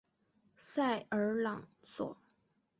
[0.57, 2.17] 塞尔朗索。